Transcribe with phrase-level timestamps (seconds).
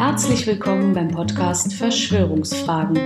[0.00, 2.98] Herzlich willkommen beim Podcast Verschwörungsfragen,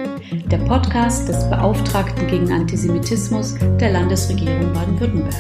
[0.47, 5.35] der Podcast des Beauftragten gegen Antisemitismus der Landesregierung Baden-Württemberg.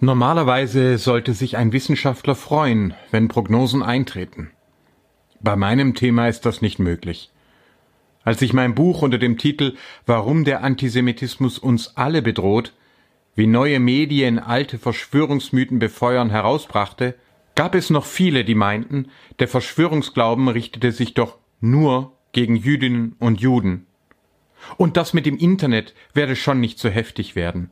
[0.00, 4.50] Normalerweise sollte sich ein Wissenschaftler freuen, wenn Prognosen eintreten.
[5.40, 7.30] Bei meinem Thema ist das nicht möglich.
[8.24, 9.74] Als ich mein Buch unter dem Titel
[10.06, 12.72] Warum der Antisemitismus uns alle bedroht,
[13.36, 17.14] wie neue Medien alte Verschwörungsmythen befeuern, herausbrachte,
[17.54, 23.40] gab es noch viele, die meinten, der Verschwörungsglauben richtete sich doch nur gegen Jüdinnen und
[23.40, 23.86] Juden.
[24.76, 27.70] Und das mit dem Internet werde schon nicht so heftig werden.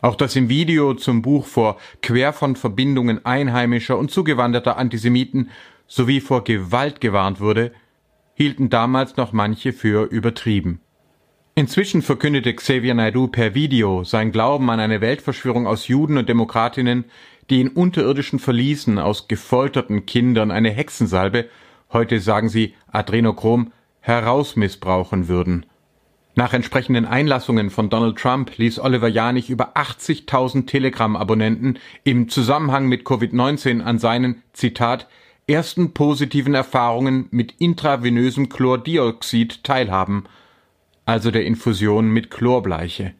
[0.00, 5.50] Auch das im Video zum Buch vor Quer von Verbindungen einheimischer und zugewanderter Antisemiten
[5.86, 7.72] sowie vor Gewalt gewarnt wurde,
[8.36, 10.80] hielten damals noch manche für übertrieben.
[11.54, 17.06] Inzwischen verkündete Xavier Naidoo per Video sein Glauben an eine Weltverschwörung aus Juden und Demokratinnen,
[17.48, 21.48] die in unterirdischen Verließen aus gefolterten Kindern eine Hexensalbe,
[21.90, 25.64] heute sagen sie Adrenochrom, herausmissbrauchen würden.
[26.34, 33.04] Nach entsprechenden Einlassungen von Donald Trump ließ Oliver Janich über 80.000 Telegram-Abonnenten im Zusammenhang mit
[33.04, 35.08] Covid-19 an seinen, Zitat,
[35.48, 40.24] ersten positiven Erfahrungen mit intravenösem Chlordioxid teilhaben,
[41.04, 43.14] also der Infusion mit Chlorbleiche.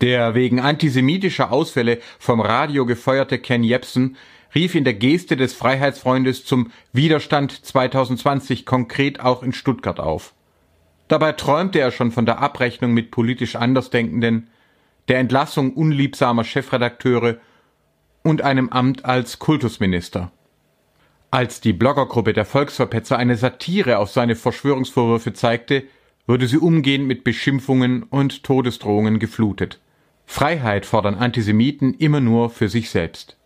[0.00, 4.16] Der wegen antisemitischer Ausfälle vom Radio gefeuerte Ken Jebsen
[4.54, 10.34] rief in der Geste des Freiheitsfreundes zum Widerstand 2020 konkret auch in Stuttgart auf.
[11.08, 14.48] Dabei träumte er schon von der Abrechnung mit politisch Andersdenkenden,
[15.08, 17.38] der Entlassung unliebsamer Chefredakteure
[18.22, 20.32] und einem Amt als Kultusminister.
[21.30, 25.84] Als die Bloggergruppe der Volksverpetzer eine Satire auf seine Verschwörungsvorwürfe zeigte,
[26.26, 29.78] wurde sie umgehend mit Beschimpfungen und Todesdrohungen geflutet.
[30.24, 33.36] Freiheit fordern Antisemiten immer nur für sich selbst.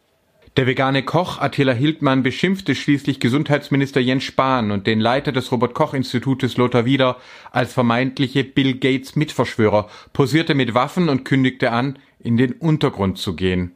[0.57, 5.75] Der vegane Koch Attila Hildmann beschimpfte schließlich Gesundheitsminister Jens Spahn und den Leiter des Robert
[5.75, 7.17] Koch Institutes Lothar Wieder
[7.51, 13.35] als vermeintliche Bill Gates Mitverschwörer, posierte mit Waffen und kündigte an, in den Untergrund zu
[13.35, 13.73] gehen.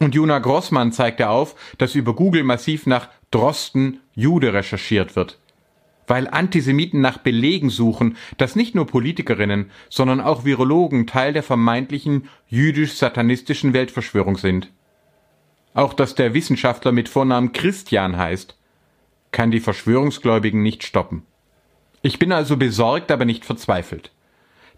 [0.00, 5.38] Und Juna Grossmann zeigte auf, dass über Google massiv nach Drosten Jude recherchiert wird.
[6.06, 12.28] Weil Antisemiten nach Belegen suchen, dass nicht nur Politikerinnen, sondern auch Virologen Teil der vermeintlichen
[12.48, 14.70] jüdisch-satanistischen Weltverschwörung sind.
[15.72, 18.56] Auch dass der Wissenschaftler mit Vornamen Christian heißt,
[19.32, 21.24] kann die Verschwörungsgläubigen nicht stoppen.
[22.02, 24.12] Ich bin also besorgt, aber nicht verzweifelt.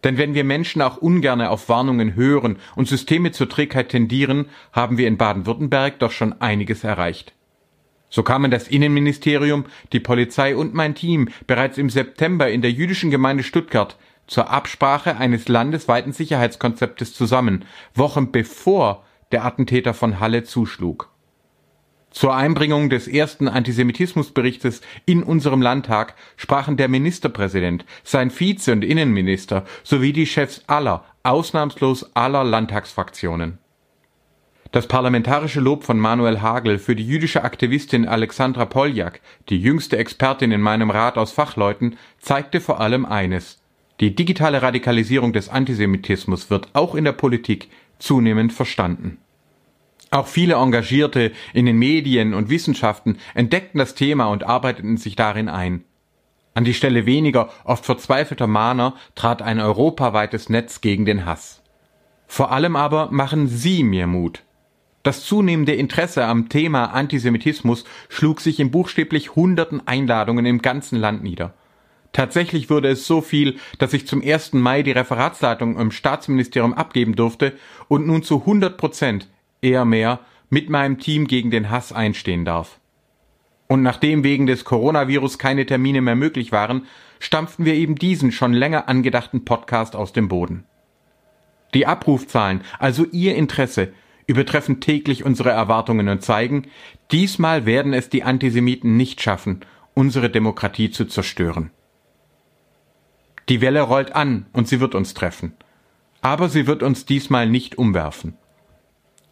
[0.05, 4.99] Denn wenn wir Menschen auch ungerne auf Warnungen hören und Systeme zur Trägheit tendieren, haben
[4.99, 7.35] wir in Baden-Württemberg doch schon einiges erreicht.
[8.09, 13.11] So kamen das Innenministerium, die Polizei und mein Team bereits im September in der jüdischen
[13.11, 13.97] Gemeinde Stuttgart
[14.27, 17.65] zur Absprache eines landesweiten Sicherheitskonzeptes zusammen,
[17.95, 21.11] Wochen bevor der Attentäter von Halle zuschlug.
[22.17, 29.67] Zur Einbringung des ersten Antisemitismusberichtes in unserem Landtag sprachen der Ministerpräsident, sein Vize- und Innenminister
[29.85, 33.59] sowie die Chefs aller, ausnahmslos aller Landtagsfraktionen.
[34.73, 40.53] Das parlamentarische Lob von Manuel Hagel für die jüdische Aktivistin Alexandra Poljak, die jüngste Expertin
[40.53, 43.61] in meinem Rat aus Fachleuten, zeigte vor allem eines.
[44.01, 49.19] Die digitale Radikalisierung des Antisemitismus wird auch in der Politik zunehmend verstanden.
[50.17, 55.51] Auch viele Engagierte in den Medien und Wissenschaften entdeckten das Thema und arbeiteten sich darin
[55.51, 55.85] ein.
[56.55, 61.63] An die Stelle weniger, oft verzweifelter Mahner trat ein europaweites Netz gegen den Hass.
[62.27, 64.43] Vor allem aber machen Sie mir Mut.
[65.03, 71.23] Das zunehmende Interesse am Thema Antisemitismus schlug sich in buchstäblich hunderten Einladungen im ganzen Land
[71.23, 71.53] nieder.
[72.15, 74.55] Tatsächlich wurde es so viel, dass ich zum 1.
[74.55, 77.53] Mai die Referatsleitung im Staatsministerium abgeben durfte
[77.89, 79.29] und nun zu 100 Prozent
[79.67, 82.79] eher mehr, mit meinem Team gegen den Hass einstehen darf.
[83.67, 86.87] Und nachdem wegen des Coronavirus keine Termine mehr möglich waren,
[87.19, 90.65] stampften wir eben diesen schon länger angedachten Podcast aus dem Boden.
[91.75, 93.93] Die Abrufzahlen, also Ihr Interesse,
[94.29, 96.69] übertreffen täglich unsere Erwartungen und zeigen,
[97.11, 99.61] diesmal werden es die Antisemiten nicht schaffen,
[99.95, 101.71] unsere Demokratie zu zerstören.
[103.49, 105.53] Die Welle rollt an und sie wird uns treffen.
[106.21, 108.37] Aber sie wird uns diesmal nicht umwerfen.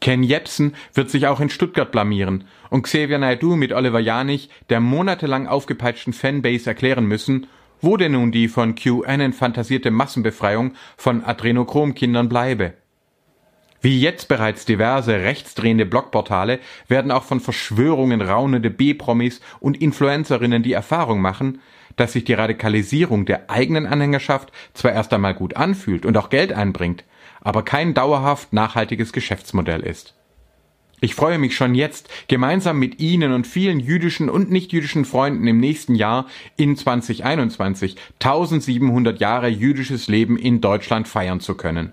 [0.04, 4.78] Ken Jebsen wird sich auch in Stuttgart blamieren und Xavier Naidoo mit Oliver Janich der
[4.78, 7.46] monatelang aufgepeitschten Fanbase erklären müssen,
[7.80, 12.74] wo denn nun die von QAnon fantasierte Massenbefreiung von Adrenochromkindern bleibe.
[13.80, 20.74] Wie jetzt bereits diverse rechtsdrehende Blogportale werden auch von Verschwörungen raunende B-Promis und Influencerinnen die
[20.74, 21.62] Erfahrung machen,
[21.96, 26.52] dass sich die Radikalisierung der eigenen Anhängerschaft zwar erst einmal gut anfühlt und auch Geld
[26.52, 27.04] einbringt,
[27.44, 30.14] aber kein dauerhaft nachhaltiges Geschäftsmodell ist.
[31.00, 35.60] Ich freue mich schon jetzt, gemeinsam mit Ihnen und vielen jüdischen und nichtjüdischen Freunden im
[35.60, 36.26] nächsten Jahr
[36.56, 41.92] in 2021 1700 Jahre jüdisches Leben in Deutschland feiern zu können.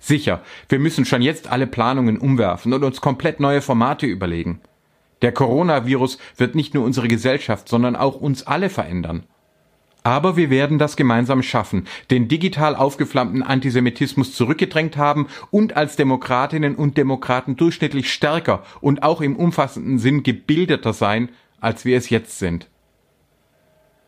[0.00, 4.60] Sicher, wir müssen schon jetzt alle Planungen umwerfen und uns komplett neue Formate überlegen.
[5.22, 9.24] Der Coronavirus wird nicht nur unsere Gesellschaft, sondern auch uns alle verändern.
[10.06, 16.76] Aber wir werden das gemeinsam schaffen, den digital aufgeflammten Antisemitismus zurückgedrängt haben und als Demokratinnen
[16.76, 21.30] und Demokraten durchschnittlich stärker und auch im umfassenden Sinn gebildeter sein,
[21.60, 22.68] als wir es jetzt sind.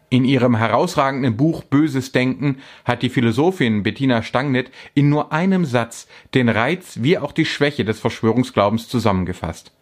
[0.08, 6.06] In ihrem herausragenden Buch Böses Denken hat die Philosophin Bettina Stangnet in nur einem Satz
[6.32, 9.72] den Reiz wie auch die Schwäche des Verschwörungsglaubens zusammengefasst.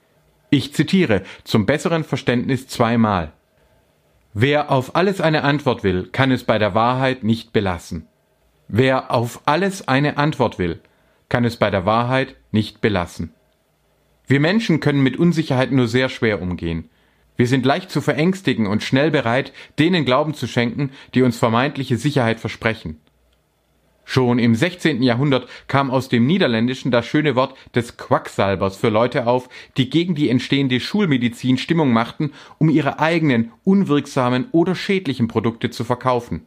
[0.48, 3.34] Ich zitiere zum besseren Verständnis zweimal.
[4.38, 8.06] Wer auf alles eine Antwort will, kann es bei der Wahrheit nicht belassen.
[8.68, 10.80] Wer auf alles eine Antwort will,
[11.30, 13.32] kann es bei der Wahrheit nicht belassen.
[14.26, 16.90] Wir Menschen können mit Unsicherheit nur sehr schwer umgehen.
[17.38, 21.96] Wir sind leicht zu verängstigen und schnell bereit, denen Glauben zu schenken, die uns vermeintliche
[21.96, 23.00] Sicherheit versprechen.
[24.08, 25.02] Schon im 16.
[25.02, 30.14] Jahrhundert kam aus dem Niederländischen das schöne Wort des Quacksalbers für Leute auf, die gegen
[30.14, 36.46] die entstehende Schulmedizin Stimmung machten, um ihre eigenen unwirksamen oder schädlichen Produkte zu verkaufen.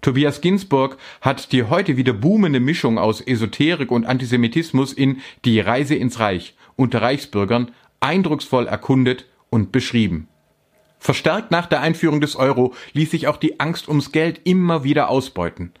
[0.00, 5.94] Tobias Ginsburg hat die heute wieder boomende Mischung aus Esoterik und Antisemitismus in Die Reise
[5.94, 7.70] ins Reich unter Reichsbürgern
[8.00, 10.26] eindrucksvoll erkundet und beschrieben.
[10.98, 15.10] Verstärkt nach der Einführung des Euro ließ sich auch die Angst ums Geld immer wieder
[15.10, 15.72] ausbeuten.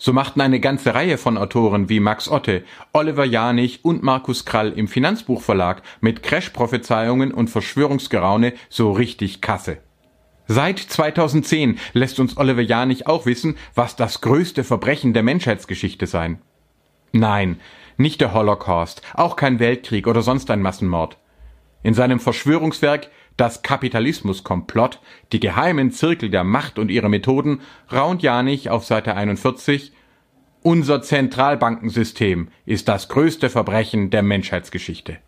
[0.00, 2.62] So machten eine ganze Reihe von Autoren wie Max Otte,
[2.92, 9.78] Oliver Janich und Markus Krall im Finanzbuchverlag mit Crash-Prophezeiungen und Verschwörungsgeraune so richtig Kasse.
[10.46, 16.40] Seit 2010 lässt uns Oliver Janich auch wissen, was das größte Verbrechen der Menschheitsgeschichte sein.
[17.10, 17.58] Nein,
[17.96, 21.18] nicht der Holocaust, auch kein Weltkrieg oder sonst ein Massenmord.
[21.82, 23.08] In seinem Verschwörungswerk
[23.38, 24.98] Das Kapitalismuskomplott,
[25.30, 29.92] die geheimen Zirkel der Macht und ihre Methoden, raunt Janich auf Seite 41
[30.62, 35.18] Unser Zentralbankensystem ist das größte Verbrechen der Menschheitsgeschichte.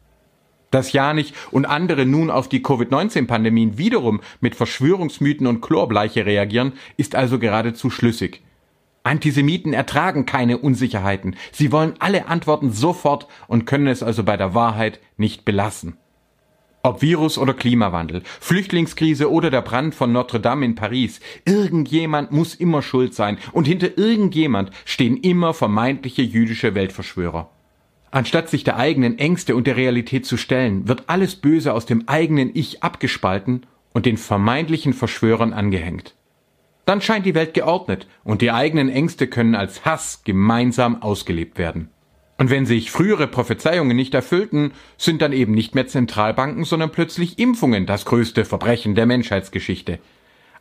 [0.72, 7.14] Dass Janich und andere nun auf die Covid-19-Pandemien wiederum mit Verschwörungsmythen und Chlorbleiche reagieren, ist
[7.14, 8.42] also geradezu schlüssig.
[9.04, 11.36] Antisemiten ertragen keine Unsicherheiten.
[11.52, 15.96] Sie wollen alle Antworten sofort und können es also bei der Wahrheit nicht belassen.
[16.82, 22.54] Ob Virus oder Klimawandel, Flüchtlingskrise oder der Brand von Notre Dame in Paris, irgendjemand muss
[22.54, 27.50] immer schuld sein und hinter irgendjemand stehen immer vermeintliche jüdische Weltverschwörer.
[28.10, 32.08] Anstatt sich der eigenen Ängste und der Realität zu stellen, wird alles Böse aus dem
[32.08, 36.14] eigenen Ich abgespalten und den vermeintlichen Verschwörern angehängt.
[36.86, 41.90] Dann scheint die Welt geordnet und die eigenen Ängste können als Hass gemeinsam ausgelebt werden.
[42.40, 47.38] Und wenn sich frühere Prophezeiungen nicht erfüllten, sind dann eben nicht mehr Zentralbanken, sondern plötzlich
[47.38, 49.98] Impfungen das größte Verbrechen der Menschheitsgeschichte.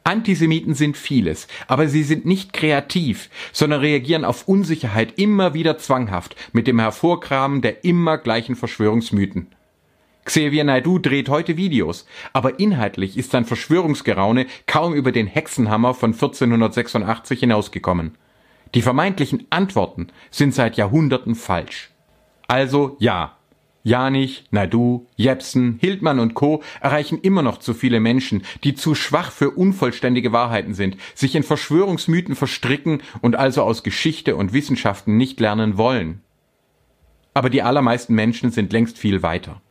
[0.04, 6.36] Antisemiten sind vieles, aber sie sind nicht kreativ, sondern reagieren auf Unsicherheit immer wieder zwanghaft
[6.52, 9.48] mit dem Hervorkramen der immer gleichen Verschwörungsmythen.
[10.26, 16.12] Xavier Naidu dreht heute Videos, aber inhaltlich ist sein Verschwörungsgeraune kaum über den Hexenhammer von
[16.12, 18.18] 1486 hinausgekommen.
[18.76, 21.90] Die vermeintlichen Antworten sind seit Jahrhunderten falsch.
[22.48, 23.38] Also ja,
[23.84, 26.62] Janich, Naidu, Jepsen, Hildmann und Co.
[26.82, 31.44] erreichen immer noch zu viele Menschen, die zu schwach für unvollständige Wahrheiten sind, sich in
[31.44, 36.22] Verschwörungsmythen verstricken und also aus Geschichte und Wissenschaften nicht lernen wollen.
[37.34, 39.62] Aber die allermeisten Menschen sind längst viel weiter.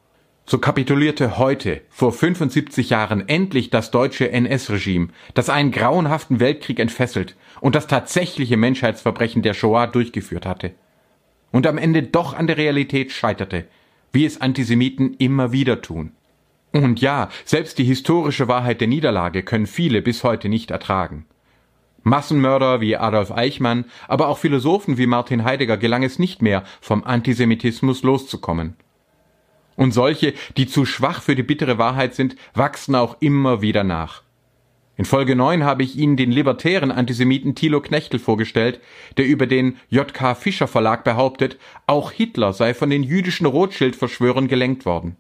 [0.50, 7.37] So kapitulierte heute, vor 75 Jahren, endlich das deutsche NS-Regime, das einen grauenhaften Weltkrieg entfesselt
[7.61, 10.73] und das tatsächliche Menschheitsverbrechen der Shoah durchgeführt hatte.
[11.52, 13.67] Und am Ende doch an der Realität scheiterte,
[14.11, 16.12] wie es Antisemiten immer wieder tun.
[16.73, 21.26] Und ja, selbst die historische Wahrheit der Niederlage können viele bis heute nicht ertragen.
[22.05, 27.05] Massenmörder wie Adolf Eichmann, aber auch Philosophen wie Martin Heidegger gelang es nicht mehr, vom
[27.05, 28.76] Antisemitismus loszukommen.
[29.78, 34.25] Und solche, die zu schwach für die bittere Wahrheit sind, wachsen auch immer wieder nach.
[34.97, 38.80] In Folge 9 habe ich Ihnen den libertären Antisemiten Thilo Knechtel vorgestellt,
[39.18, 40.35] der über den J.K.
[40.35, 45.14] Fischer Verlag behauptet, auch Hitler sei von den jüdischen Rothschild-Verschwörern gelenkt worden.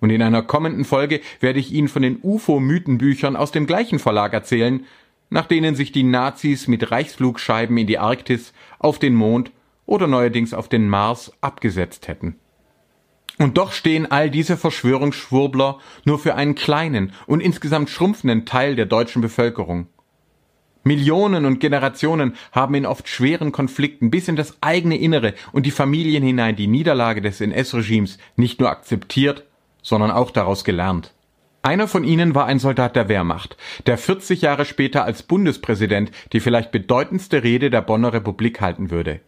[0.00, 4.34] Und in einer kommenden Folge werde ich Ihnen von den UFO-Mythenbüchern aus dem gleichen Verlag
[4.34, 4.84] erzählen,
[5.30, 9.50] nach denen sich die Nazis mit Reichsflugscheiben in die Arktis, auf den Mond
[9.86, 12.36] oder neuerdings auf den Mars abgesetzt hätten.
[13.38, 18.86] Und doch stehen all diese Verschwörungsschwurbler nur für einen kleinen und insgesamt schrumpfenden Teil der
[18.86, 19.88] deutschen Bevölkerung.
[20.84, 25.72] Millionen und Generationen haben in oft schweren Konflikten bis in das eigene Innere und die
[25.72, 29.44] Familien hinein die Niederlage des NS-Regimes nicht nur akzeptiert,
[29.82, 31.12] sondern auch daraus gelernt.
[31.62, 36.38] Einer von ihnen war ein Soldat der Wehrmacht, der 40 Jahre später als Bundespräsident die
[36.38, 39.20] vielleicht bedeutendste Rede der Bonner Republik halten würde.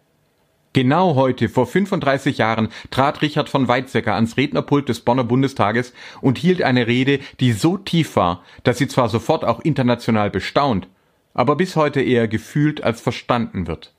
[0.75, 6.37] Genau heute, vor 35 Jahren, trat Richard von Weizsäcker ans Rednerpult des Bonner Bundestages und
[6.37, 10.89] hielt eine Rede, die so tief war, dass sie zwar sofort auch international bestaunt,
[11.33, 13.95] aber bis heute eher gefühlt als verstanden wird.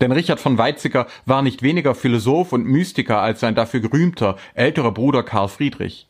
[0.00, 4.92] Denn Richard von Weizsäcker war nicht weniger Philosoph und Mystiker als sein dafür gerühmter älterer
[4.92, 6.08] Bruder Karl Friedrich.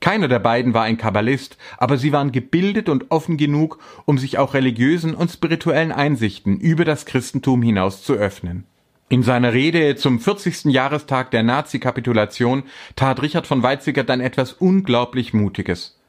[0.00, 4.36] Keiner der beiden war ein Kabbalist, aber sie waren gebildet und offen genug, um sich
[4.38, 8.66] auch religiösen und spirituellen Einsichten über das Christentum hinaus zu öffnen.
[9.10, 10.66] In seiner Rede zum 40.
[10.66, 12.62] Jahrestag der Nazi-Kapitulation
[12.96, 16.00] tat Richard von Weizsäcker dann etwas unglaublich Mutiges.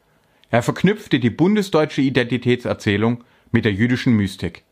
[0.49, 4.63] Er verknüpfte die bundesdeutsche Identitätserzählung mit der jüdischen Mystik.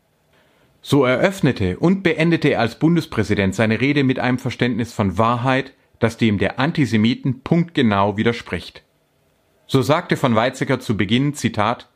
[0.80, 6.16] So eröffnete und beendete er als Bundespräsident seine Rede mit einem Verständnis von Wahrheit, das
[6.16, 8.82] dem der Antisemiten punktgenau widerspricht.
[9.66, 11.88] So sagte von Weizsäcker zu Beginn, Zitat,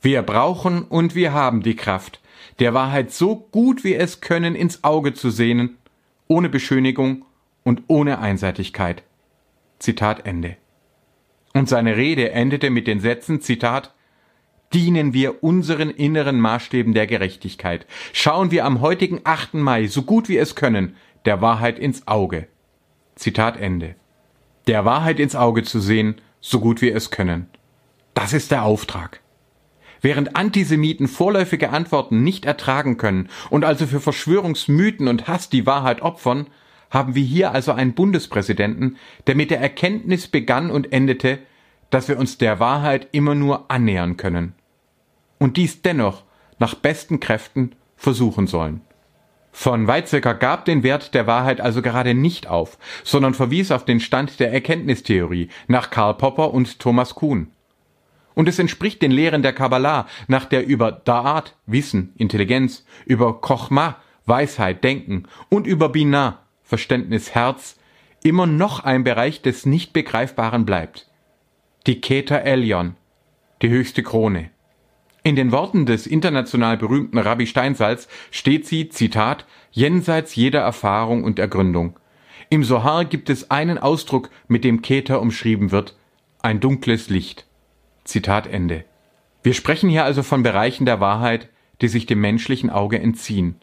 [0.00, 2.20] Wir brauchen und wir haben die Kraft,
[2.58, 5.76] der Wahrheit so gut wir es können ins Auge zu sehen,
[6.28, 7.24] ohne Beschönigung
[7.62, 9.02] und ohne Einseitigkeit.
[9.78, 10.56] Zitat Ende.
[11.52, 13.94] Und seine Rede endete mit den Sätzen, Zitat,
[14.72, 17.86] Dienen wir unseren inneren Maßstäben der Gerechtigkeit.
[18.12, 19.54] Schauen wir am heutigen 8.
[19.54, 20.96] Mai, so gut wir es können,
[21.26, 22.48] der Wahrheit ins Auge.
[23.14, 23.94] Zitat Ende.
[24.66, 27.46] Der Wahrheit ins Auge zu sehen so gut wir es können.
[28.12, 29.20] Das ist der Auftrag.
[30.04, 36.02] Während Antisemiten vorläufige Antworten nicht ertragen können und also für Verschwörungsmythen und Hass die Wahrheit
[36.02, 36.48] opfern,
[36.90, 41.38] haben wir hier also einen Bundespräsidenten, der mit der Erkenntnis begann und endete,
[41.88, 44.52] dass wir uns der Wahrheit immer nur annähern können.
[45.38, 46.24] Und dies dennoch
[46.58, 48.82] nach besten Kräften versuchen sollen.
[49.52, 54.00] Von Weizsäcker gab den Wert der Wahrheit also gerade nicht auf, sondern verwies auf den
[54.00, 57.53] Stand der Erkenntnistheorie nach Karl Popper und Thomas Kuhn.
[58.34, 63.96] Und es entspricht den Lehren der Kabbalah, nach der über Da'at, Wissen, Intelligenz, über Chochma,
[64.26, 67.78] Weisheit, Denken und über Binah, Verständnis, Herz,
[68.22, 71.08] immer noch ein Bereich des Nicht-Begreifbaren bleibt.
[71.86, 72.96] Die Keter Elion,
[73.62, 74.50] die höchste Krone.
[75.22, 81.38] In den Worten des international berühmten Rabbi Steinsalz steht sie, Zitat, jenseits jeder Erfahrung und
[81.38, 81.98] Ergründung.
[82.50, 85.96] Im Sohar gibt es einen Ausdruck, mit dem Keter umschrieben wird,
[86.42, 87.46] ein dunkles Licht.
[88.04, 88.84] Zitat Ende.
[89.42, 91.48] Wir sprechen hier also von Bereichen der Wahrheit,
[91.80, 93.56] die sich dem menschlichen Auge entziehen.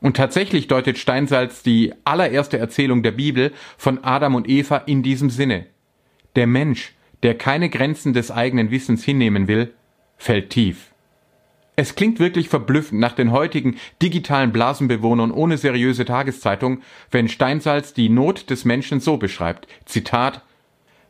[0.00, 5.30] Und tatsächlich deutet Steinsalz die allererste Erzählung der Bibel von Adam und Eva in diesem
[5.30, 5.66] Sinne.
[6.36, 9.72] Der Mensch, der keine Grenzen des eigenen Wissens hinnehmen will,
[10.18, 10.92] fällt tief.
[11.76, 16.80] Es klingt wirklich verblüffend nach den heutigen digitalen Blasenbewohnern ohne seriöse Tageszeitung,
[17.10, 19.68] wenn Steinsalz die Not des Menschen so beschreibt.
[19.84, 20.42] Zitat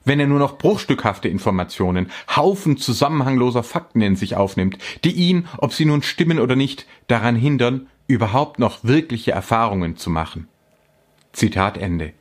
[0.07, 5.75] wenn er nur noch bruchstückhafte Informationen, Haufen zusammenhangloser Fakten in sich aufnimmt, die ihn, ob
[5.75, 10.49] sie nun stimmen oder nicht, daran hindern, überhaupt noch wirkliche Erfahrungen zu machen.
[11.33, 12.13] Zitat Ende.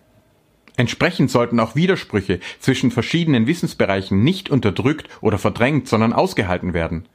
[0.77, 7.08] Entsprechend sollten auch Widersprüche zwischen verschiedenen Wissensbereichen nicht unterdrückt oder verdrängt, sondern ausgehalten werden.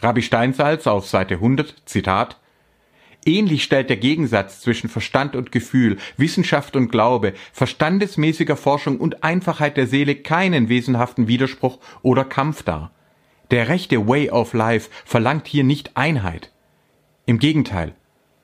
[0.00, 2.38] Rabbi Steinsalz auf Seite 100, Zitat,
[3.28, 9.76] Ähnlich stellt der Gegensatz zwischen Verstand und Gefühl, Wissenschaft und Glaube, verstandesmäßiger Forschung und Einfachheit
[9.76, 12.90] der Seele keinen wesenhaften Widerspruch oder Kampf dar.
[13.50, 16.52] Der rechte Way of Life verlangt hier nicht Einheit.
[17.26, 17.94] Im Gegenteil,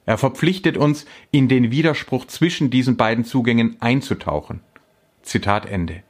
[0.04, 4.60] er verpflichtet uns, in den Widerspruch zwischen diesen beiden Zugängen einzutauchen.
[5.22, 6.02] Zitat Ende.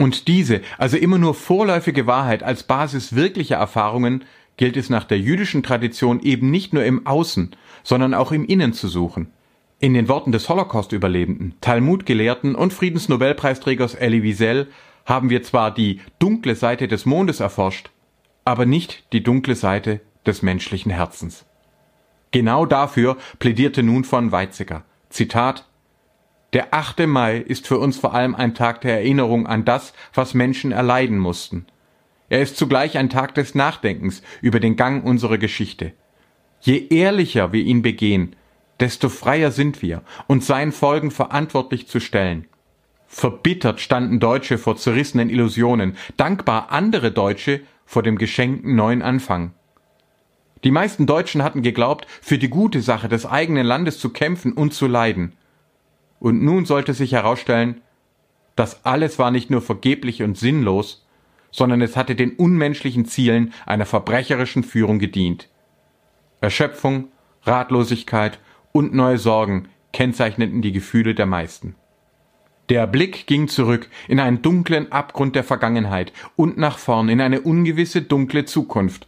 [0.00, 4.24] Und diese, also immer nur vorläufige Wahrheit als Basis wirklicher Erfahrungen,
[4.56, 8.72] gilt es nach der jüdischen Tradition eben nicht nur im Außen, sondern auch im Innen
[8.72, 9.32] zu suchen.
[9.80, 14.68] In den Worten des Holocaust-Überlebenden, Talmud-Gelehrten und Friedensnobelpreisträgers Elie Wiesel
[15.04, 17.90] haben wir zwar die dunkle Seite des Mondes erforscht,
[18.44, 21.44] aber nicht die dunkle Seite des menschlichen Herzens.
[22.30, 24.84] Genau dafür plädierte nun von Weizsäcker.
[25.10, 25.66] Zitat
[26.52, 27.06] Der 8.
[27.06, 31.18] Mai ist für uns vor allem ein Tag der Erinnerung an das, was Menschen erleiden
[31.18, 31.66] mussten.
[32.32, 35.92] Er ist zugleich ein Tag des Nachdenkens über den Gang unserer Geschichte.
[36.62, 38.34] Je ehrlicher wir ihn begehen,
[38.80, 42.46] desto freier sind wir, uns seinen Folgen verantwortlich zu stellen.
[43.06, 49.52] Verbittert standen Deutsche vor zerrissenen Illusionen, dankbar andere Deutsche vor dem geschenkten neuen Anfang.
[50.64, 54.72] Die meisten Deutschen hatten geglaubt, für die gute Sache des eigenen Landes zu kämpfen und
[54.72, 55.34] zu leiden.
[56.18, 57.82] und nun sollte sich herausstellen,
[58.56, 61.02] das alles war nicht nur vergeblich und sinnlos,
[61.52, 65.48] sondern es hatte den unmenschlichen Zielen einer verbrecherischen Führung gedient.
[66.40, 67.08] Erschöpfung,
[67.44, 68.40] Ratlosigkeit
[68.72, 71.76] und neue Sorgen kennzeichneten die Gefühle der meisten.
[72.68, 77.42] Der Blick ging zurück in einen dunklen Abgrund der Vergangenheit und nach vorn in eine
[77.42, 79.06] ungewisse dunkle Zukunft.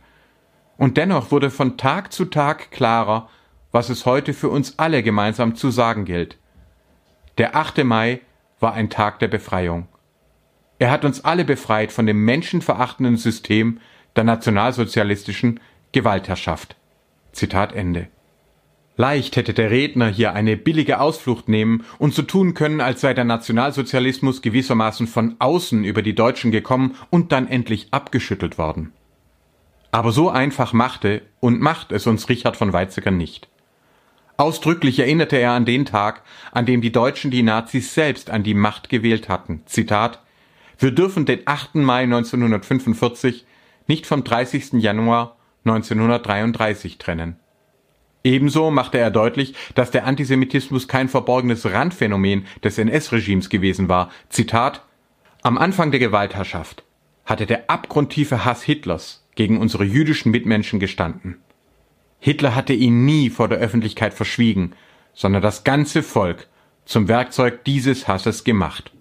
[0.77, 3.29] Und dennoch wurde von Tag zu Tag klarer,
[3.73, 6.37] was es heute für uns alle gemeinsam zu sagen gilt.
[7.39, 7.85] Der 8.
[7.85, 8.21] Mai
[8.61, 9.89] war ein Tag der Befreiung.
[10.79, 13.81] Er hat uns alle befreit von dem menschenverachtenden System
[14.17, 15.61] der nationalsozialistischen
[15.93, 16.77] Gewaltherrschaft.
[17.33, 18.09] Zitat Ende.
[18.97, 23.13] Leicht hätte der Redner hier eine billige Ausflucht nehmen und so tun können, als sei
[23.13, 28.93] der Nationalsozialismus gewissermaßen von außen über die Deutschen gekommen und dann endlich abgeschüttelt worden.
[29.91, 33.49] Aber so einfach machte und macht es uns Richard von Weizsäcker nicht.
[34.37, 38.55] Ausdrücklich erinnerte er an den Tag, an dem die Deutschen die Nazis selbst an die
[38.55, 39.63] Macht gewählt hatten.
[39.67, 40.21] Zitat
[40.85, 41.77] Wir dürfen den 8.
[41.77, 43.47] Mai 1945
[43.87, 44.75] nicht vom 30.
[44.75, 47.37] Januar 1933 trennen.
[48.23, 54.11] Ebenso machte er deutlich, dass der Antisemitismus kein verborgenes Randphänomen des NS-Regimes gewesen war.
[54.29, 54.85] Zitat
[55.41, 56.85] Am Anfang der Gewaltherrschaft
[57.25, 61.39] hatte der abgrundtiefe Hass Hitlers gegen unsere jüdischen Mitmenschen gestanden.
[62.19, 64.73] Hitler hatte ihn nie vor der Öffentlichkeit verschwiegen,
[65.15, 66.47] sondern das ganze Volk
[66.85, 68.93] zum Werkzeug dieses Hasses gemacht.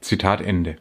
[0.00, 0.78] Zitat Ende.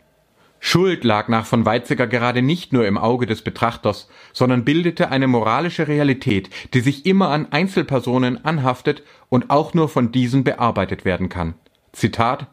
[0.68, 5.28] Schuld lag nach von Weizsäcker gerade nicht nur im Auge des Betrachters, sondern bildete eine
[5.28, 11.30] moralische Realität, die sich immer an Einzelpersonen anhaftet und auch nur von diesen bearbeitet werden
[11.30, 11.54] kann.
[11.92, 12.48] Zitat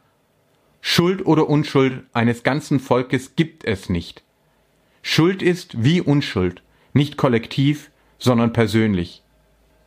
[0.82, 4.22] Schuld oder Unschuld eines ganzen Volkes gibt es nicht.
[5.00, 9.22] Schuld ist wie Unschuld, nicht kollektiv, sondern persönlich.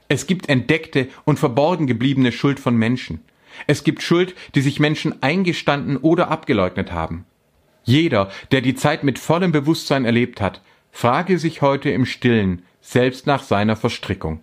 [0.08, 3.22] Es gibt entdeckte und verborgen gebliebene Schuld von Menschen.
[3.68, 7.26] Es gibt Schuld, die sich Menschen eingestanden oder abgeleugnet haben.
[7.86, 10.62] Jeder, der die Zeit mit vollem Bewusstsein erlebt hat,
[10.92, 14.42] frage sich heute im Stillen, selbst nach seiner Verstrickung.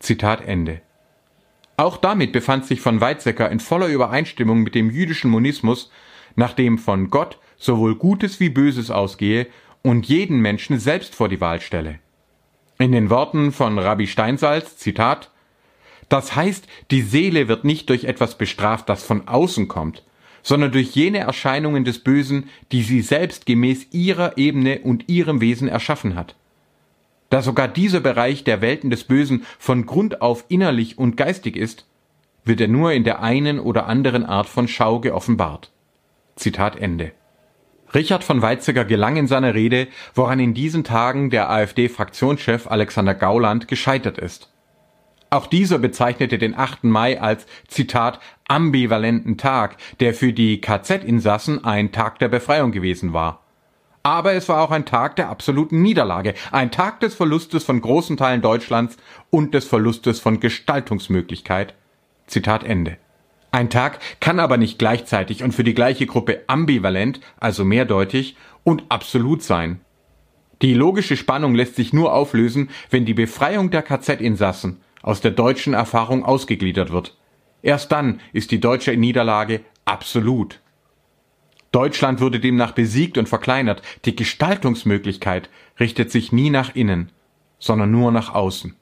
[0.00, 0.80] Zitat Ende.
[1.76, 5.90] Auch damit befand sich von Weizsäcker in voller Übereinstimmung mit dem jüdischen Monismus,
[6.36, 9.46] nachdem von Gott sowohl Gutes wie Böses ausgehe
[9.82, 11.98] und jeden Menschen selbst vor die Wahl stelle.
[12.78, 15.30] In den Worten von Rabbi Steinsalz, Zitat,
[16.08, 20.02] das heißt, die Seele wird nicht durch etwas bestraft, das von außen kommt,
[20.42, 25.68] sondern durch jene Erscheinungen des Bösen, die sie selbst gemäß ihrer Ebene und ihrem Wesen
[25.68, 26.34] erschaffen hat.
[27.30, 31.86] Da sogar dieser Bereich der Welten des Bösen von Grund auf innerlich und geistig ist,
[32.44, 35.70] wird er nur in der einen oder anderen Art von Schau geoffenbart.
[36.36, 37.12] Zitat Ende.
[37.94, 43.68] Richard von Weizsäcker gelang in seiner Rede, woran in diesen Tagen der AfD-Fraktionschef Alexander Gauland
[43.68, 44.51] gescheitert ist.
[45.32, 46.84] Auch dieser bezeichnete den 8.
[46.84, 53.40] Mai als Zitat ambivalenten Tag, der für die KZ-Insassen ein Tag der Befreiung gewesen war.
[54.02, 58.18] Aber es war auch ein Tag der absoluten Niederlage, ein Tag des Verlustes von großen
[58.18, 58.98] Teilen Deutschlands
[59.30, 61.72] und des Verlustes von Gestaltungsmöglichkeit.
[62.26, 62.98] Zitat Ende.
[63.52, 68.84] Ein Tag kann aber nicht gleichzeitig und für die gleiche Gruppe ambivalent, also mehrdeutig, und
[68.90, 69.80] absolut sein.
[70.60, 75.74] Die logische Spannung lässt sich nur auflösen, wenn die Befreiung der KZ-Insassen aus der deutschen
[75.74, 77.16] Erfahrung ausgegliedert wird.
[77.62, 80.60] Erst dann ist die deutsche Niederlage absolut.
[81.70, 83.82] Deutschland wurde demnach besiegt und verkleinert.
[84.04, 85.48] Die Gestaltungsmöglichkeit
[85.80, 87.10] richtet sich nie nach innen,
[87.58, 88.76] sondern nur nach außen.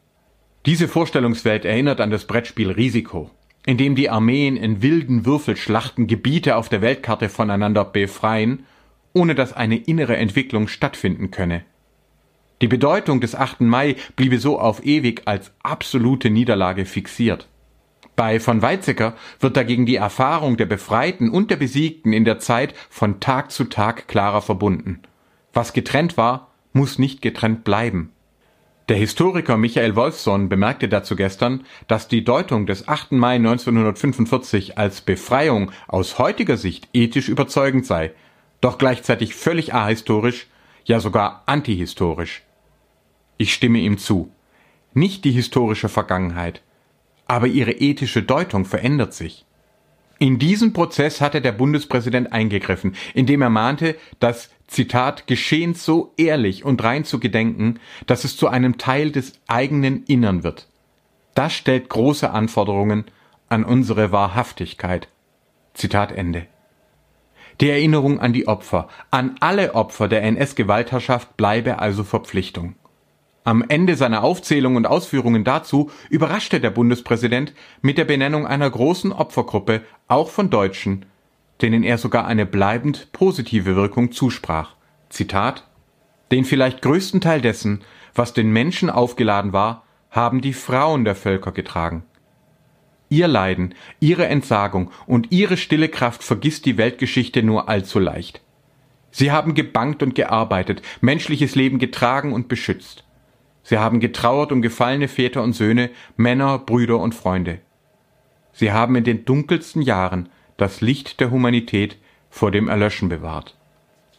[0.67, 3.31] Diese Vorstellungswelt erinnert an das Brettspiel Risiko,
[3.65, 8.65] in dem die Armeen in wilden Würfelschlachten Gebiete auf der Weltkarte voneinander befreien,
[9.13, 11.65] ohne dass eine innere Entwicklung stattfinden könne.
[12.61, 13.63] Die Bedeutung des 8.
[13.63, 17.49] Mai bliebe so auf ewig als absolute Niederlage fixiert.
[18.17, 22.75] Bei von Weizsäcker wird dagegen die Erfahrung der Befreiten und der Besiegten in der Zeit
[22.91, 25.01] von Tag zu Tag klarer verbunden.
[25.55, 28.13] Was getrennt war, muss nicht getrennt bleiben.
[28.91, 33.13] Der Historiker Michael Wolfson bemerkte dazu gestern, dass die Deutung des 8.
[33.13, 38.13] Mai 1945 als Befreiung aus heutiger Sicht ethisch überzeugend sei,
[38.61, 40.49] doch gleichzeitig völlig ahistorisch,
[40.85, 42.43] ja sogar antihistorisch.
[43.41, 44.31] Ich stimme ihm zu.
[44.93, 46.61] Nicht die historische Vergangenheit,
[47.27, 49.47] aber ihre ethische Deutung verändert sich.
[50.19, 56.67] In diesen Prozess hatte der Bundespräsident eingegriffen, indem er mahnte, das Zitat Geschehen so ehrlich
[56.67, 60.69] und rein zu gedenken, dass es zu einem Teil des eigenen Innern wird.
[61.35, 63.07] Das stellt große Anforderungen
[63.49, 65.09] an unsere Wahrhaftigkeit.
[65.73, 66.47] Zitat Ende.
[67.63, 72.75] Die Erinnerung an die Opfer, an alle Opfer der NS-Gewaltherrschaft bleibe also Verpflichtung.
[73.43, 79.13] Am Ende seiner Aufzählung und Ausführungen dazu überraschte der Bundespräsident mit der Benennung einer großen
[79.13, 81.07] Opfergruppe, auch von Deutschen,
[81.63, 84.77] denen er sogar eine bleibend positive Wirkung zusprach.
[85.09, 85.67] Zitat
[86.31, 87.81] Den vielleicht größten Teil dessen,
[88.15, 92.03] was den Menschen aufgeladen war, haben die Frauen der Völker getragen.
[93.09, 98.43] Ihr Leiden, ihre Entsagung und ihre stille Kraft vergisst die Weltgeschichte nur allzu leicht.
[99.11, 103.05] Sie haben gebankt und gearbeitet, menschliches Leben getragen und beschützt.
[103.63, 107.61] Sie haben getrauert um gefallene Väter und Söhne, Männer, Brüder und Freunde.
[108.53, 111.99] Sie haben in den dunkelsten Jahren das Licht der Humanität
[112.31, 113.57] vor dem Erlöschen bewahrt.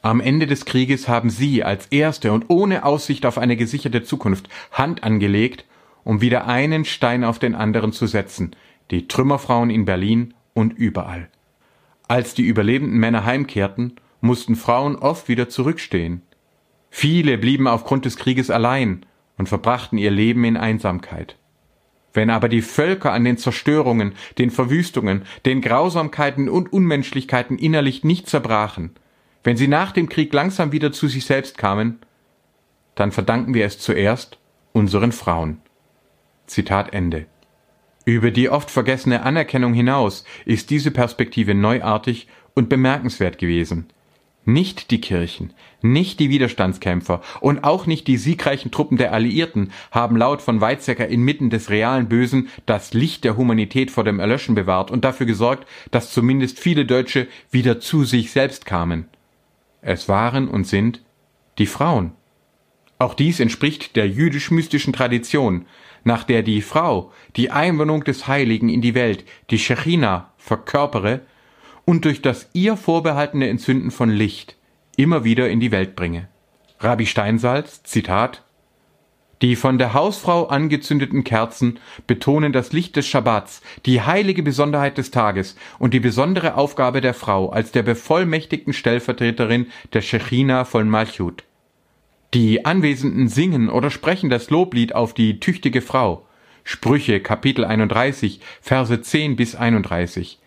[0.02, 4.50] Am Ende des Krieges haben Sie als Erste und ohne Aussicht auf eine gesicherte Zukunft
[4.72, 5.66] Hand angelegt,
[6.04, 8.56] um wieder einen Stein auf den anderen zu setzen,
[8.90, 11.30] die Trümmerfrauen in Berlin und überall.
[12.08, 16.24] Als die überlebenden Männer heimkehrten, mussten Frauen oft wieder zurückstehen.
[16.90, 19.06] Viele blieben aufgrund des Krieges allein
[19.42, 21.36] und verbrachten ihr Leben in Einsamkeit.
[22.14, 28.30] Wenn aber die Völker an den Zerstörungen, den Verwüstungen, den Grausamkeiten und Unmenschlichkeiten innerlich nicht
[28.30, 28.92] zerbrachen,
[29.44, 31.98] wenn sie nach dem Krieg langsam wieder zu sich selbst kamen,
[32.94, 34.38] dann verdanken wir es zuerst
[34.74, 35.60] unseren Frauen.
[36.46, 37.26] Zitat Ende.
[38.06, 43.88] Über die oft vergessene Anerkennung hinaus ist diese Perspektive neuartig und bemerkenswert gewesen.
[44.44, 50.18] Nicht die Kirchen, nicht die Widerstandskämpfer und auch nicht die siegreichen Truppen der Alliierten haben
[50.18, 54.90] laut von Weizsäcker inmitten des realen Bösen das Licht der Humanität vor dem Erlöschen bewahrt
[54.90, 59.06] und dafür gesorgt, dass zumindest viele Deutsche wieder zu sich selbst kamen.
[59.82, 61.04] Es waren und sind
[61.60, 62.14] die Frauen.
[62.98, 65.66] Auch dies entspricht der jüdisch-mystischen Tradition,
[66.04, 71.22] nach der die Frau die Einwohnung des Heiligen in die Welt, die Shechina, verkörpere
[71.86, 74.56] und durch das ihr vorbehaltene Entzünden von Licht
[74.98, 76.28] immer wieder in die Welt bringe.
[76.80, 78.44] Rabbi Steinsalz, Zitat,
[79.42, 85.10] die von der Hausfrau angezündeten Kerzen betonen das Licht des Schabbats, die heilige Besonderheit des
[85.10, 91.44] Tages und die besondere Aufgabe der Frau als der bevollmächtigten Stellvertreterin der Shechina von Malchut.
[92.36, 96.26] Die Anwesenden singen oder sprechen das Loblied auf die tüchtige Frau.
[96.64, 100.40] Sprüche Kapitel 31, Verse 10 bis 31.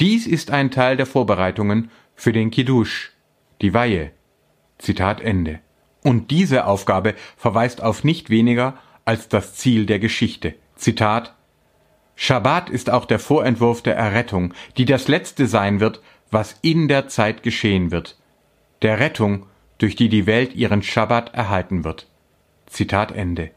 [0.00, 3.12] Dies ist ein Teil der Vorbereitungen für den Kiddush,
[3.60, 4.12] die Weihe.
[4.78, 5.60] Zitat Ende.
[6.02, 10.54] Und diese Aufgabe verweist auf nicht weniger als das Ziel der Geschichte.
[10.74, 11.34] Zitat
[12.16, 17.08] Schabbat ist auch der Vorentwurf der Errettung, die das Letzte sein wird, was in der
[17.08, 18.18] Zeit geschehen wird.
[18.80, 22.08] Der Rettung, durch die die Welt ihren Schabbat erhalten wird.
[22.64, 23.50] Zitat Ende.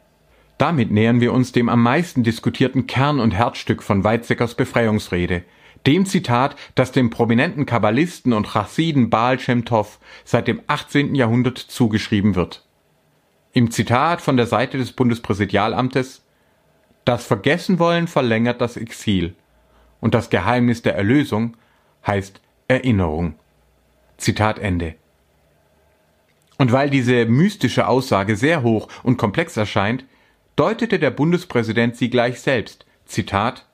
[0.58, 5.44] Damit nähern wir uns dem am meisten diskutierten Kern und Herzstück von Weizsäckers Befreiungsrede,
[5.86, 11.16] dem Zitat, das dem prominenten Kabbalisten und Chassiden Baal Shem Tov seit dem 18.
[11.16, 12.66] Jahrhundert zugeschrieben wird.
[13.52, 16.24] Im Zitat von der Seite des Bundespräsidialamtes
[17.06, 19.36] Das Vergessenwollen verlängert das Exil
[20.00, 21.56] und das Geheimnis der Erlösung
[22.06, 23.36] heißt Erinnerung.
[24.18, 24.96] Zitat Ende.
[26.58, 30.06] Und weil diese mystische Aussage sehr hoch und komplex erscheint,
[30.56, 32.86] deutete der Bundespräsident sie gleich selbst.
[33.06, 33.66] Zitat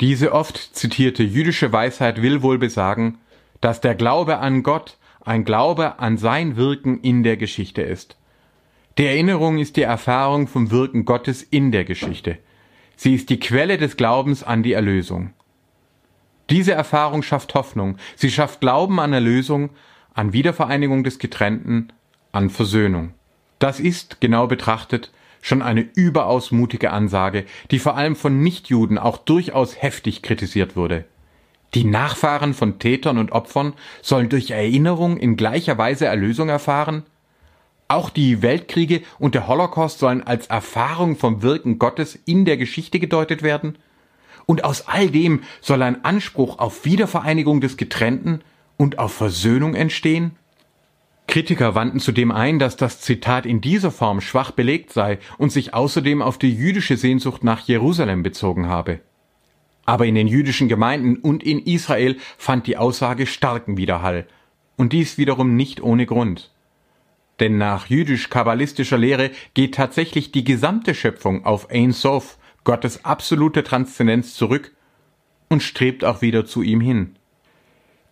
[0.00, 3.18] diese oft zitierte jüdische Weisheit will wohl besagen,
[3.60, 8.16] dass der Glaube an Gott ein Glaube an sein Wirken in der Geschichte ist.
[8.98, 12.38] Die Erinnerung ist die Erfahrung vom Wirken Gottes in der Geschichte.
[12.96, 15.32] Sie ist die Quelle des Glaubens an die Erlösung.
[16.48, 19.70] Diese Erfahrung schafft Hoffnung, sie schafft Glauben an Erlösung,
[20.14, 21.92] an Wiedervereinigung des Getrennten,
[22.32, 23.12] an Versöhnung.
[23.58, 25.10] Das ist, genau betrachtet,
[25.42, 31.04] schon eine überaus mutige Ansage, die vor allem von Nichtjuden auch durchaus heftig kritisiert wurde.
[31.74, 37.02] Die Nachfahren von Tätern und Opfern sollen durch Erinnerung in gleicher Weise Erlösung erfahren?
[37.88, 42.98] Auch die Weltkriege und der Holocaust sollen als Erfahrung vom Wirken Gottes in der Geschichte
[42.98, 43.78] gedeutet werden?
[44.46, 48.40] Und aus all dem soll ein Anspruch auf Wiedervereinigung des Getrennten
[48.76, 50.36] und auf Versöhnung entstehen?
[51.26, 55.74] Kritiker wandten zudem ein, dass das Zitat in dieser Form schwach belegt sei und sich
[55.74, 59.00] außerdem auf die jüdische Sehnsucht nach Jerusalem bezogen habe.
[59.84, 64.26] Aber in den jüdischen Gemeinden und in Israel fand die Aussage starken Widerhall,
[64.76, 66.50] und dies wiederum nicht ohne Grund.
[67.40, 74.34] Denn nach jüdisch-kabbalistischer Lehre geht tatsächlich die gesamte Schöpfung auf Ein Sof, Gottes absolute Transzendenz
[74.34, 74.74] zurück
[75.48, 77.16] und strebt auch wieder zu ihm hin.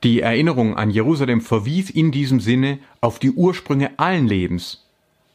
[0.05, 4.87] Die Erinnerung an Jerusalem verwies in diesem Sinne auf die Ursprünge allen Lebens,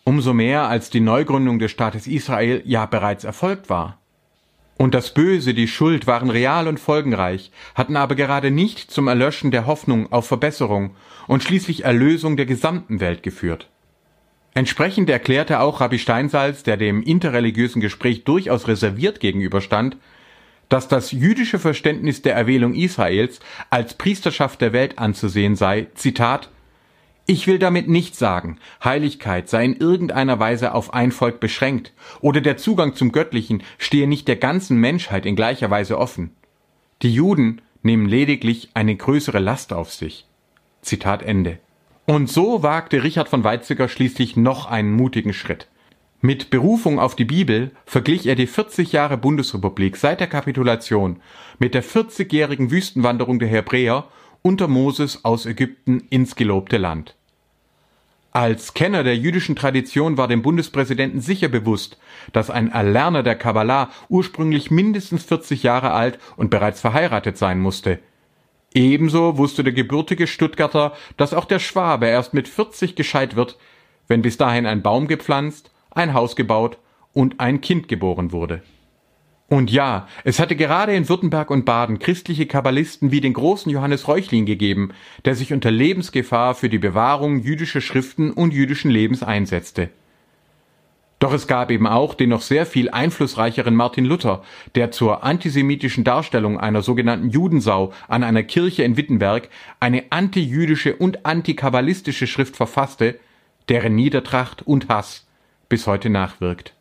[0.03, 3.97] umso mehr als die Neugründung des Staates Israel ja bereits erfolgt war.
[4.77, 9.49] Und das Böse, die Schuld waren real und folgenreich, hatten aber gerade nicht zum Erlöschen
[9.49, 10.91] der Hoffnung auf Verbesserung
[11.25, 13.69] und schließlich Erlösung der gesamten Welt geführt.
[14.53, 19.97] Entsprechend erklärte auch Rabbi Steinsalz, der dem interreligiösen Gespräch durchaus reserviert gegenüberstand,
[20.69, 26.49] dass das jüdische Verständnis der Erwählung Israels als Priesterschaft der Welt anzusehen sei, Zitat,
[27.25, 32.41] ich will damit nicht sagen, Heiligkeit sei in irgendeiner Weise auf ein Volk beschränkt oder
[32.41, 36.31] der Zugang zum Göttlichen stehe nicht der ganzen Menschheit in gleicher Weise offen.
[37.03, 40.25] Die Juden nehmen lediglich eine größere Last auf sich.
[40.81, 41.59] Zitat Ende.
[42.05, 45.67] Und so wagte Richard von Weizsäcker schließlich noch einen mutigen Schritt.
[46.21, 51.21] Mit Berufung auf die Bibel verglich er die 40 Jahre Bundesrepublik seit der Kapitulation
[51.59, 54.05] mit der 40-jährigen Wüstenwanderung der Hebräer
[54.41, 57.15] unter Moses aus Ägypten ins gelobte Land.
[58.31, 61.97] Als Kenner der jüdischen Tradition war dem Bundespräsidenten sicher bewusst,
[62.33, 67.97] dass ein Erlerner der Kabbalah ursprünglich mindestens 40 Jahre alt und bereits verheiratet sein musste.
[68.73, 73.57] Ebenso wusste der gebürtige Stuttgarter, dass auch der Schwabe erst mit 40 gescheit wird,
[74.09, 76.77] wenn bis dahin ein Baum gepflanzt, ein Haus gebaut
[77.13, 78.61] und ein Kind geboren wurde.
[79.49, 84.07] Und ja, es hatte gerade in Württemberg und Baden christliche Kabbalisten wie den großen Johannes
[84.07, 84.91] Reuchlin gegeben,
[85.25, 89.89] der sich unter Lebensgefahr für die Bewahrung jüdischer Schriften und jüdischen Lebens einsetzte.
[91.17, 94.43] Doch es gab eben auch den noch sehr viel einflussreicheren Martin Luther,
[94.75, 99.49] der zur antisemitischen Darstellung einer sogenannten Judensau an einer Kirche in Wittenberg
[99.79, 103.19] eine antijüdische und antikabbalistische Schrift verfasste,
[103.67, 105.27] deren Niedertracht und Hass
[105.69, 106.73] bis heute nachwirkt.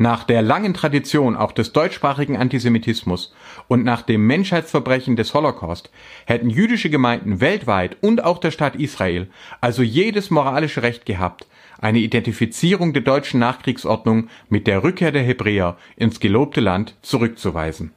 [0.00, 3.34] Nach der langen Tradition auch des deutschsprachigen Antisemitismus
[3.66, 5.90] und nach dem Menschheitsverbrechen des Holocaust
[6.24, 9.28] hätten jüdische Gemeinden weltweit und auch der Staat Israel
[9.60, 11.48] also jedes moralische Recht gehabt,
[11.80, 17.92] eine Identifizierung der deutschen Nachkriegsordnung mit der Rückkehr der Hebräer ins gelobte Land zurückzuweisen.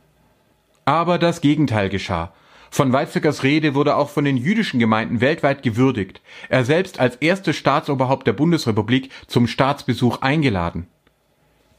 [0.85, 2.33] Aber das Gegenteil geschah.
[2.73, 7.57] Von Weizsäckers Rede wurde auch von den jüdischen Gemeinden weltweit gewürdigt, er selbst als erstes
[7.57, 10.87] Staatsoberhaupt der Bundesrepublik zum Staatsbesuch eingeladen.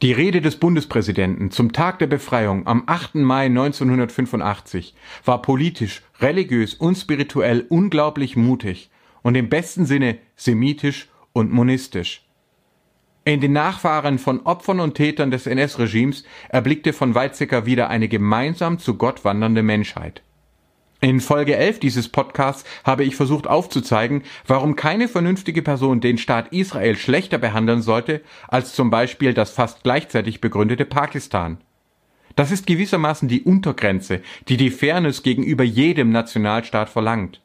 [0.02, 3.14] Die Rede des Bundespräsidenten zum Tag der Befreiung am 8.
[3.14, 8.90] Mai 1985 war politisch, religiös und spirituell unglaublich mutig
[9.22, 12.26] und im besten Sinne semitisch und monistisch.
[13.24, 18.78] In den Nachfahren von Opfern und Tätern des NS-Regimes erblickte von Weizsäcker wieder eine gemeinsam
[18.78, 20.22] zu Gott wandernde Menschheit.
[21.05, 26.53] In Folge 11 dieses Podcasts habe ich versucht aufzuzeigen, warum keine vernünftige Person den Staat
[26.53, 31.59] Israel schlechter behandeln sollte als zum Beispiel das fast gleichzeitig begründete Pakistan.
[32.37, 37.41] Das ist gewissermaßen die Untergrenze, die die Fairness gegenüber jedem Nationalstaat verlangt.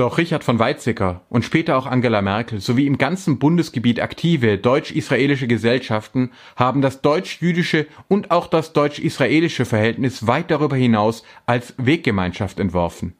[0.00, 5.46] Doch Richard von Weizsäcker und später auch Angela Merkel sowie im ganzen Bundesgebiet aktive deutsch-israelische
[5.46, 13.12] Gesellschaften haben das deutsch-jüdische und auch das deutsch-israelische Verhältnis weit darüber hinaus als Weggemeinschaft entworfen.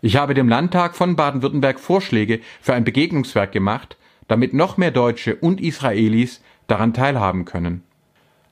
[0.00, 3.96] Ich habe dem Landtag von Baden-Württemberg Vorschläge für ein Begegnungswerk gemacht,
[4.28, 7.82] damit noch mehr Deutsche und Israelis daran teilhaben können.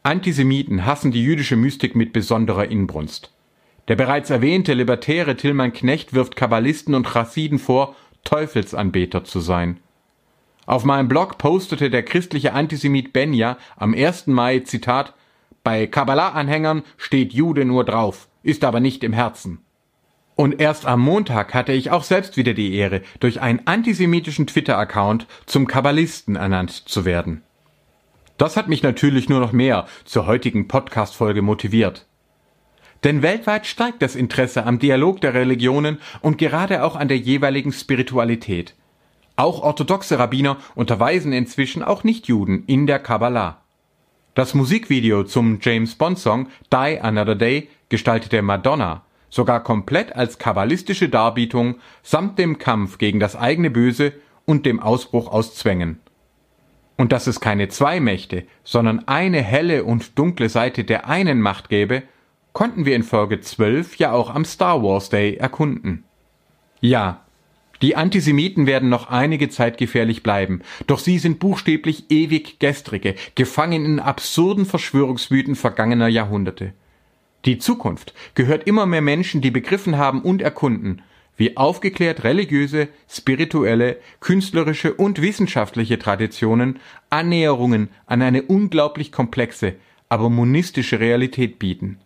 [0.03, 3.33] Antisemiten hassen die jüdische Mystik mit besonderer Inbrunst.
[3.89, 9.81] Der bereits erwähnte libertäre Tillmann Knecht wirft Kabbalisten und Chassiden vor, Teufelsanbeter zu sein.
[10.67, 14.29] Auf meinem Blog postete der christliche Antisemit Benja am 1.
[14.29, 15.15] Mai Zitat
[15.65, 19.59] Bei Kabbalah-Anhängern steht Jude nur drauf, ist aber nicht im Herzen.
[20.37, 25.27] Und erst am Montag hatte ich auch selbst wieder die Ehre, durch einen antisemitischen Twitter-Account
[25.47, 27.43] zum Kabbalisten ernannt zu werden.
[28.39, 32.07] Das hat mich natürlich nur noch mehr zur heutigen Podcast-Folge motiviert.
[33.05, 37.73] Denn weltweit steigt das Interesse am Dialog der Religionen und gerade auch an der jeweiligen
[37.73, 38.75] Spiritualität.
[39.37, 43.63] Auch orthodoxe Rabbiner unterweisen inzwischen auch Nichtjuden in der Kabbalah.
[44.35, 51.09] Das Musikvideo zum James Bond Song Die Another Day gestaltete Madonna sogar komplett als kabbalistische
[51.09, 54.13] Darbietung samt dem Kampf gegen das eigene Böse
[54.45, 56.01] und dem Ausbruch aus Zwängen.
[56.99, 61.71] Und dass es keine zwei Mächte, sondern eine helle und dunkle Seite der einen Macht
[61.71, 62.03] gäbe,
[62.53, 66.05] konnten wir in Folge 12 ja auch am Star Wars Day erkunden.
[66.81, 67.23] Ja,
[67.83, 73.85] die Antisemiten werden noch einige Zeit gefährlich bleiben, doch sie sind buchstäblich ewig gestrige, gefangen
[73.85, 76.75] in absurden Verschwörungsmythen vergangener Jahrhunderte.
[77.45, 81.03] Die Zukunft gehört immer mehr Menschen, die begriffen haben und erkunden,
[81.37, 86.79] wie aufgeklärt religiöse, spirituelle, künstlerische und wissenschaftliche Traditionen
[87.11, 89.75] Annäherungen an eine unglaublich komplexe,
[90.09, 91.99] aber monistische Realität bieten.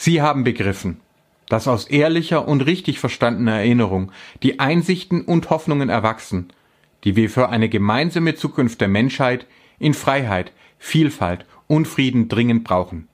[0.00, 1.00] Sie haben begriffen,
[1.48, 4.12] dass aus ehrlicher und richtig verstandener Erinnerung
[4.44, 6.50] die Einsichten und Hoffnungen erwachsen,
[7.02, 9.48] die wir für eine gemeinsame Zukunft der Menschheit
[9.80, 13.08] in Freiheit, Vielfalt und Frieden dringend brauchen.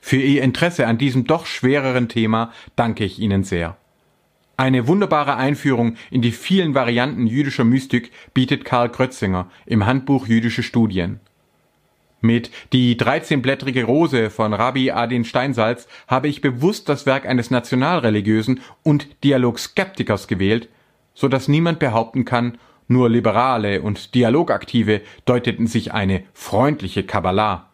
[0.00, 3.76] Für Ihr Interesse an diesem doch schwereren Thema danke ich Ihnen sehr.
[4.56, 10.62] Eine wunderbare Einführung in die vielen Varianten jüdischer Mystik bietet Karl Krötzinger im Handbuch Jüdische
[10.62, 11.20] Studien.
[12.24, 18.60] Mit Die 13-blättrige Rose von Rabbi Adin Steinsalz habe ich bewusst das Werk eines nationalreligiösen
[18.82, 20.70] und Dialogskeptikers gewählt,
[21.12, 22.56] so dass niemand behaupten kann,
[22.88, 27.68] nur Liberale und Dialogaktive deuteten sich eine freundliche Kabbalah.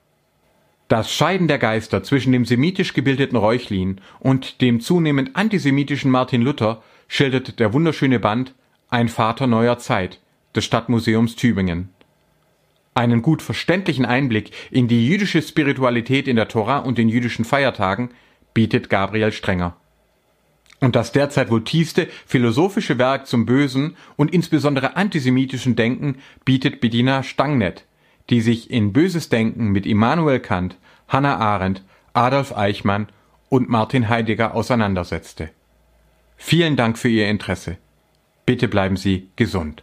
[0.89, 6.83] Das Scheiden der Geister zwischen dem semitisch gebildeten Reuchlin und dem zunehmend antisemitischen Martin Luther
[7.07, 8.53] schildert der wunderschöne Band
[8.89, 10.19] Ein Vater neuer Zeit
[10.57, 11.91] des Stadtmuseums Tübingen.
[12.95, 18.11] Einen gut verständlichen Einblick in die jüdische Spiritualität in der Tora und den jüdischen Feiertagen
[18.53, 19.77] bietet Gabriel Strenger.
[20.81, 27.23] Und das derzeit wohl tiefste philosophische Werk zum bösen und insbesondere antisemitischen Denken bietet Bedina
[27.23, 27.85] Stangnet,
[28.31, 30.77] die sich in Böses Denken mit Immanuel Kant,
[31.07, 33.09] Hannah Arendt, Adolf Eichmann
[33.51, 35.51] und Martin Heidegger auseinandersetzte.
[36.37, 37.77] Vielen Dank für Ihr Interesse.
[38.47, 39.83] Bitte bleiben Sie gesund.